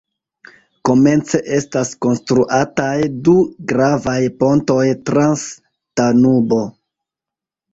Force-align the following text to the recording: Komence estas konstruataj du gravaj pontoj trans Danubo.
Komence 0.87 1.41
estas 1.57 1.91
konstruataj 2.05 2.95
du 3.27 3.35
gravaj 3.73 4.17
pontoj 4.41 4.81
trans 5.11 5.45
Danubo. 6.03 6.63